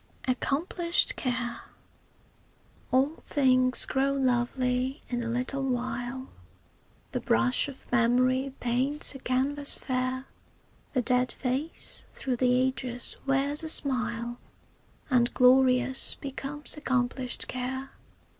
[0.27, 1.61] ACCOMPLISHED CARE
[2.91, 6.27] All things grow lovely in a little while,
[7.11, 10.25] The brush of memory paints a canvas fair;
[10.93, 14.39] The dead face through the ages wears a smile,
[15.11, 17.91] And glorious becomes accomplished care.